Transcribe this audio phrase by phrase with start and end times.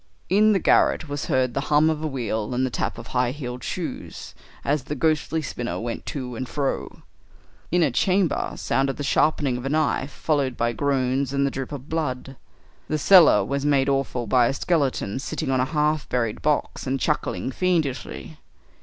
[0.29, 3.29] In the garret was heard the hum of a wheel and the tap of high
[3.29, 4.33] heeled shoes,
[4.65, 7.03] as the ghostly spinner went to and fro.
[7.69, 11.71] In a chamber sounded the sharpening of a knife, followed by groans and the drip
[11.71, 12.35] of blood.
[12.87, 16.99] The cellar was made awful by a skeleton sitting on a half buried box and
[16.99, 18.39] chuckling fiendishly.